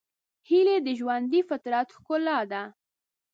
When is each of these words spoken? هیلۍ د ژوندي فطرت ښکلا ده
هیلۍ 0.49 0.77
د 0.83 0.87
ژوندي 0.99 1.41
فطرت 1.49 1.87
ښکلا 1.95 2.39
ده 2.51 2.63